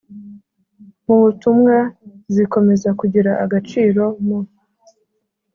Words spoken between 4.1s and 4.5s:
mu